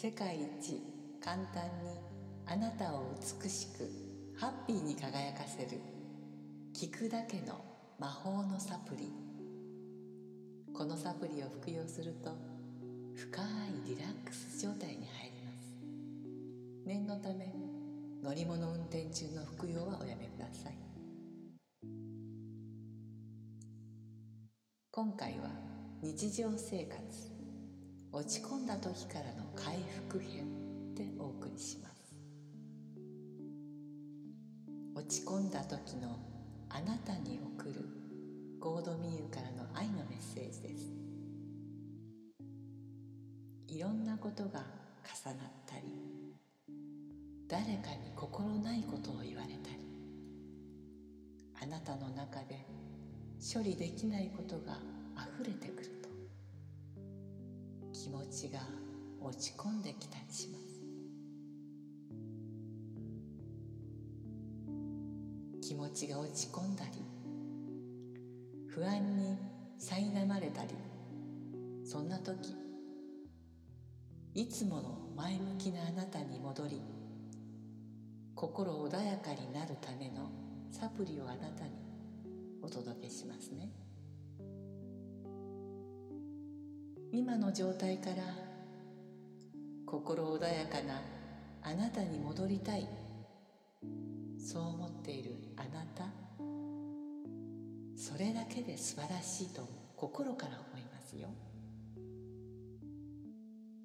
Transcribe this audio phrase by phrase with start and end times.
[0.00, 0.80] 世界一
[1.20, 1.98] 簡単に
[2.46, 3.90] あなたを美しく
[4.38, 5.80] ハッピーに輝かせる
[6.72, 7.60] 聞くだけの
[7.98, 9.10] 魔法のサプリ。
[10.72, 12.30] このサプリを服用すると
[13.16, 13.44] 深い
[13.88, 16.86] リラックス状態に入ります。
[16.86, 17.52] 念のため
[18.22, 20.78] 乗り物運転中の服用はおやめください。
[24.92, 25.50] 今回は
[26.02, 27.37] 日常生活。
[28.10, 29.76] 落ち込んだ時からの回
[30.08, 32.16] 復編でお送りします。
[34.94, 36.18] 落ち込んだ時の
[36.70, 37.74] あなたに送る
[38.58, 40.90] ゴードミユからの愛のメッセージです。
[43.68, 44.64] いろんなことが
[45.04, 46.34] 重なったり
[47.46, 49.86] 誰かに心ないことを言われたり
[51.62, 52.66] あなたの中で
[53.54, 54.78] 処理できないことが
[55.38, 55.97] 溢れてくる。
[58.00, 58.60] 気持ちが
[59.20, 60.80] 落ち込んできたりします。
[65.60, 67.02] 気持ちが落ち込んだり
[68.68, 69.36] 不安に
[69.80, 70.68] 苛まれたり
[71.84, 72.54] そんな時
[74.32, 76.80] いつもの前向きなあなたに戻り
[78.36, 80.30] 心穏やかになるための
[80.70, 81.72] サプリをあなたに
[82.62, 83.87] お届けしますね。
[87.10, 88.16] 今の状態から
[89.86, 91.00] 心穏やかな
[91.62, 92.86] あなたに戻りたい。
[94.38, 96.04] そう思っているあなた。
[97.96, 101.28] それだけで素晴らしいと心から思いますよ。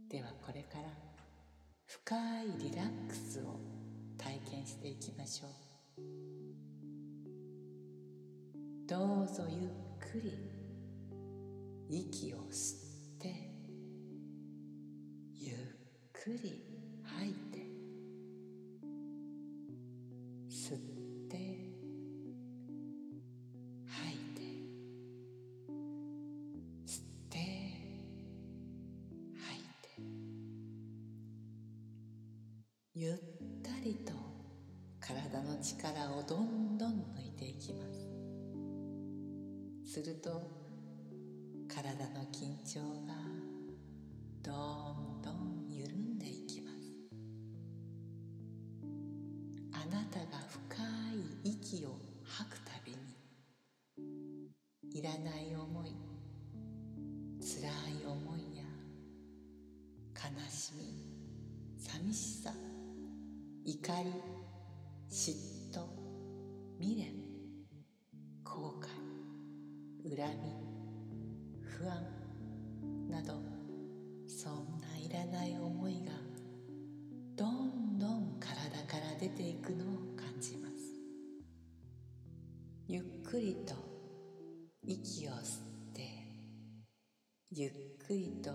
[0.09, 0.83] ではこれから
[1.85, 3.59] 深いリラックスを
[4.17, 5.49] 体験していきましょう。
[8.85, 9.69] どうぞゆっ
[10.11, 10.33] くり
[11.89, 12.82] 息を吸って。
[16.23, 16.63] くり
[17.03, 17.59] 吐いて
[20.49, 20.77] 吸っ
[21.29, 21.35] て
[23.85, 24.41] 吐いて
[26.87, 27.37] 吸って
[29.37, 29.99] 吐いて。
[32.95, 33.15] ゆっ
[33.61, 34.13] たりと
[35.01, 38.07] 体の力をどんどん抜いていきます。
[39.91, 40.49] すると
[41.67, 43.13] 体の緊張が
[44.41, 44.53] ど
[44.91, 44.92] ん
[55.03, 55.91] いらない思い。
[57.41, 58.63] 辛い思いや。
[60.15, 60.95] 悲しみ。
[61.77, 62.53] 寂しさ。
[63.65, 64.11] 怒り。
[65.09, 65.33] 嫉
[65.73, 65.83] 妬。
[66.79, 67.11] 未練。
[68.45, 70.15] 後悔。
[70.15, 70.53] 恨み。
[71.59, 72.01] 不安。
[73.09, 73.33] など
[74.25, 76.13] そんないらない思いが
[77.35, 78.49] どんどん体
[78.87, 80.95] から出ていくのを感じます。
[82.87, 83.92] ゆっくりと
[84.85, 85.61] 息を吸っ
[85.93, 86.01] て
[87.51, 87.71] ゆっ
[88.05, 88.51] くりと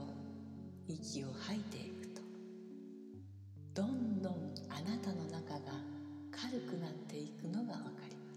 [0.87, 2.21] 息を吐いていくと
[3.73, 5.73] どんどんあなたの中が
[6.31, 8.35] 軽くなっていくのがわかりま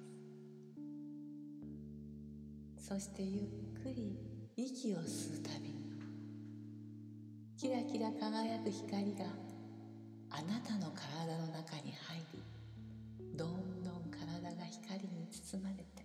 [2.79, 2.87] す。
[2.87, 4.17] そしてゆっくり
[4.55, 5.75] 息を吸うたびに
[7.57, 9.25] キラキラ輝く光が
[10.29, 12.41] あなたの体の中に入り
[13.35, 16.00] どんどん体が光に包まれて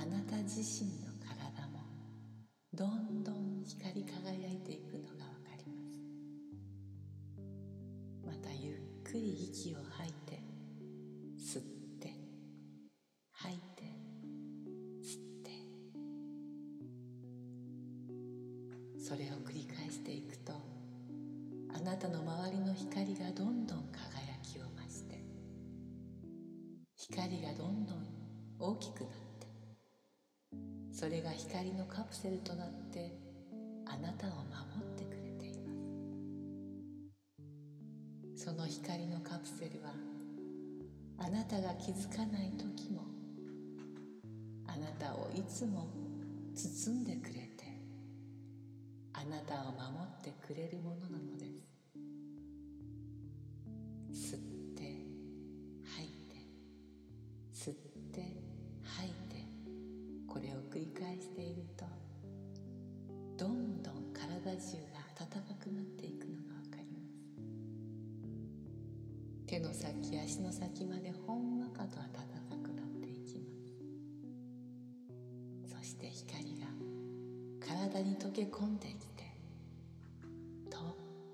[0.00, 1.84] あなた自身の体も
[2.72, 6.00] どんどん光り輝いていくのがわかります。
[8.24, 10.40] またゆっくり息を吐いて
[11.38, 11.62] 吸っ
[12.00, 12.14] て
[13.30, 13.82] 吐いて
[15.04, 15.50] 吸って。
[18.98, 20.54] それを繰り返していくと
[21.74, 25.22] あなたの周りの光がどんどん輝きを増して
[26.96, 28.06] 光がどんどん
[28.58, 29.19] 大きくなって
[31.00, 33.10] それが光のカプセルとなって
[33.86, 34.44] あなたを守
[34.82, 35.72] ってくれていま
[38.36, 38.44] す。
[38.44, 39.94] その光のカプセルは
[41.16, 43.06] あなたが気づかない時も
[44.66, 45.88] あなたをいつも
[46.54, 47.64] 包んでくれて
[49.14, 51.46] あなたを守ってくれるものなので
[54.12, 54.49] す。
[61.00, 61.86] 返していると
[63.38, 67.16] どんどん体中が温かくなっていくのがわかります。
[69.46, 72.10] 手の先足の先までほんわかと温か
[72.62, 73.50] くなっていきま
[75.66, 75.74] す。
[75.74, 76.66] そして光が
[77.66, 79.24] 体に溶け込んできて
[80.68, 80.82] とっ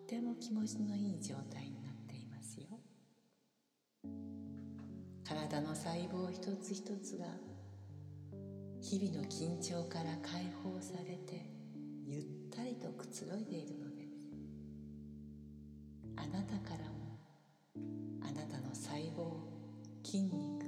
[0.06, 2.68] ても気持ちのいい状態になっていますよ。
[5.24, 7.26] 体の細胞一つ一つが
[8.88, 11.50] 日々の緊張から解放されて
[12.06, 12.22] ゆっ
[12.54, 14.30] たりとくつろいでいるのです
[16.14, 17.18] あなたからも
[18.22, 19.38] あなたの細胞
[20.04, 20.66] 筋肉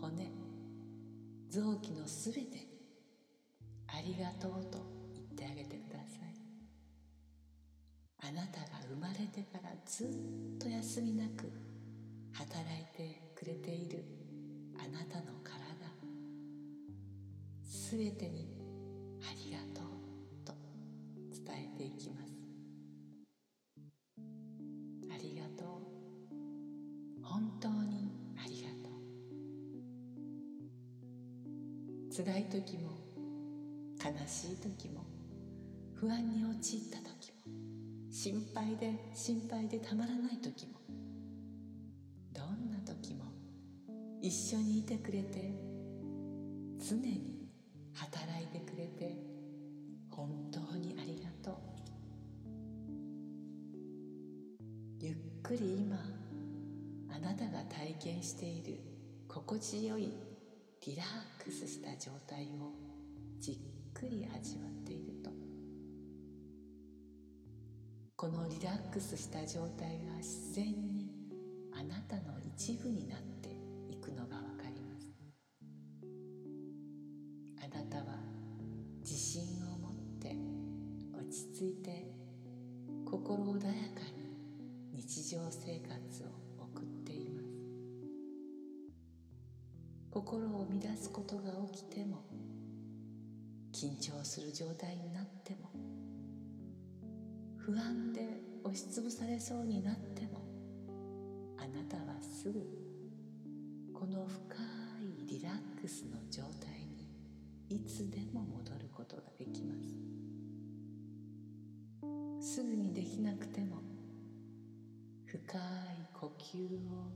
[0.00, 0.30] 骨
[1.50, 2.68] 臓器のすべて
[3.88, 4.78] ありがとうと
[5.12, 6.32] 言ってあげてください。
[8.20, 11.50] あなたが生まれてからずっと休みなく
[12.32, 14.21] 働いてくれている
[17.92, 18.48] すべてに
[19.20, 19.90] ありがとう
[20.46, 20.54] と
[21.30, 22.32] 伝えていきます。
[25.12, 25.76] ありがとう。
[27.22, 28.88] 本当にありがと
[32.08, 32.92] う辛い時も
[34.02, 35.04] 悲しい時も
[35.94, 37.52] 不安に陥った時も
[38.10, 40.80] 心配で心配でたまらない時も
[42.32, 43.26] どんな時も
[44.22, 45.52] 一緒にいてくれて
[46.80, 47.41] 常に
[55.42, 55.96] っくり今
[57.12, 58.78] あなたが体験している
[59.26, 60.12] 心地よい
[60.86, 62.72] リラックスした状態を
[63.40, 63.56] じっ
[63.92, 65.30] くり味わっていると。
[68.14, 71.10] このリラックスした状態が自然に
[71.72, 73.48] あなたの一部になって
[73.90, 75.08] いくのがわかります。
[77.64, 78.16] あなたは
[79.00, 80.36] 自信を持って
[81.12, 82.06] 落ち着いて
[83.04, 83.91] 心穏やか
[85.32, 85.94] 常生活
[86.24, 86.26] を
[86.58, 87.46] 送っています。
[90.10, 92.22] 心を乱すことが起きても
[93.72, 95.70] 緊張する状態になっても
[97.56, 98.28] 不安で
[98.62, 100.42] 押しつぶされそうになっても
[101.56, 102.60] あなたはすぐ
[103.94, 104.56] この深
[105.00, 107.08] いリラックスの状態に
[107.70, 109.72] いつでも戻ることができま
[112.42, 112.54] す。
[112.54, 113.81] すぐにできなくても
[115.32, 115.60] 深い
[116.12, 116.58] 呼吸
[116.92, 117.08] を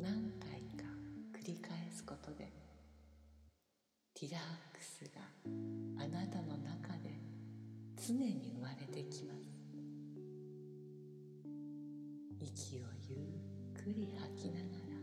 [0.00, 0.90] 何回か
[1.38, 2.50] 繰り返すことで
[4.18, 4.40] リラッ
[4.72, 5.20] クスが
[6.02, 7.20] あなたの中で
[7.96, 9.40] 常に生まれてきます。
[12.40, 14.96] 息をゆっくり吐きながら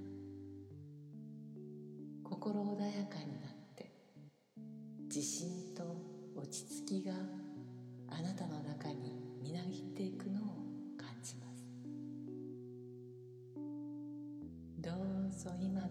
[2.24, 3.92] 心穏やかになって
[5.04, 5.84] 自信と
[6.36, 7.14] 落ち着きが
[8.10, 10.67] あなたの中にみなぎっていくのを
[15.38, 15.88] ぞ今の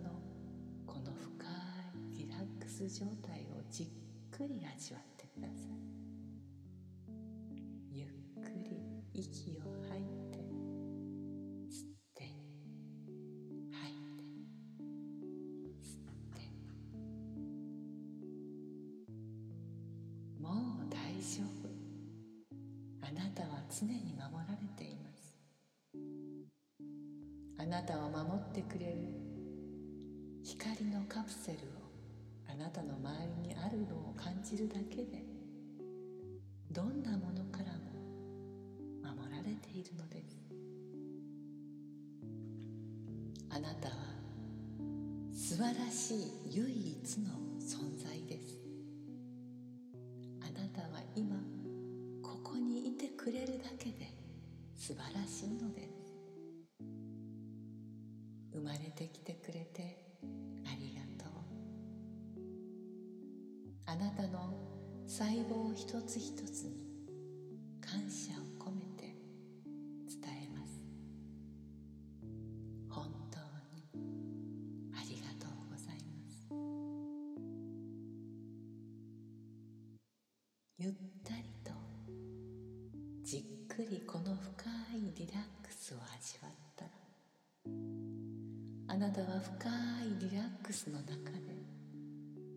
[0.85, 1.47] この深
[2.17, 3.87] いリラックス状態をじっ
[4.37, 5.79] くり味わってください。
[7.93, 8.09] ゆっ
[8.43, 8.83] くり
[9.15, 10.03] 息を吐い
[10.33, 10.39] て
[11.71, 12.25] 吸って
[13.71, 14.25] 吐いて
[15.81, 16.03] 吸っ
[16.35, 16.41] て。
[20.43, 21.71] もう大丈夫。
[23.01, 25.37] あなたは常に守られています。
[27.59, 29.26] あなたを守ってくれる。
[30.59, 31.61] 光のカプセルを
[32.51, 35.23] あなたの周りにあるのを感じるだけで
[36.73, 37.93] どんなものからも
[39.15, 40.37] 守られているのです。
[43.51, 43.95] あなたは
[45.33, 48.59] 素晴らしい唯一の存在です。
[50.41, 51.37] あなたは今
[52.23, 54.11] ここにいてくれるだけで
[54.75, 56.07] 素晴らしいのです。
[58.53, 60.06] 生まれてきてくれて
[63.99, 64.53] あなたの
[65.07, 66.85] 細胞一つ一つに
[67.81, 69.17] 感謝を込めて
[70.07, 70.83] 伝えます。
[72.91, 73.39] 本当
[73.97, 74.05] に
[74.93, 76.45] ありがとうございます。
[80.77, 80.93] ゆっ
[81.25, 81.73] たりと
[83.23, 86.91] じっくりこの深いリラックスを味わったら
[88.89, 89.71] あなたは深
[90.05, 91.57] いリラックスの中で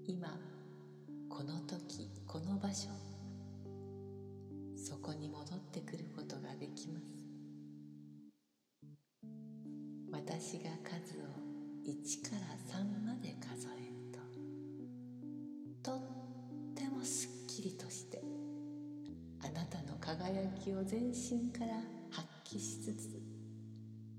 [0.05, 0.37] 今
[1.29, 2.89] この時この場所
[4.75, 7.19] そこに戻ってくることができます。
[10.11, 11.49] 私が数を
[11.85, 14.11] 1から3まで数える
[15.83, 16.01] ととっ
[16.75, 18.21] てもすっきりとして
[19.41, 21.75] あなたの輝きを全身から
[22.11, 23.21] 発揮しつつ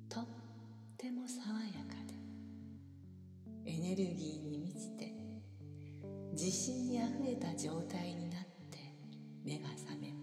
[0.09, 0.27] とっ
[0.97, 1.95] ても爽やか
[3.65, 5.10] でエネルギーに満ちて
[6.43, 8.79] 自信にあふれた状態になって
[9.45, 10.20] 目が覚めます。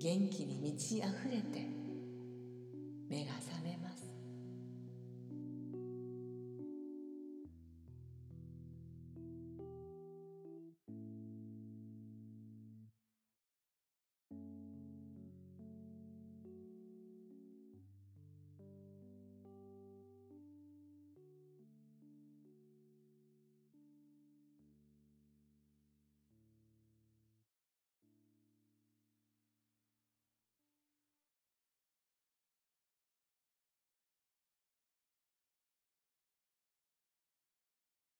[0.00, 1.68] 元気に満ち溢れて
[3.10, 3.32] 目が